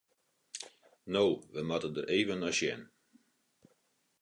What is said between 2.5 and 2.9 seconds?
sjen.